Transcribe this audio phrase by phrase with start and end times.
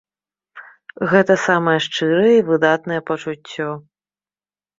[1.11, 3.69] Гэта самае шчырае і выдатнае пачуццё.